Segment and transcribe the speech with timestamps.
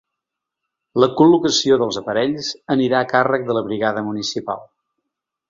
[1.03, 4.67] La col·locació dels aparells anirà a càrrec de la brigada municipal.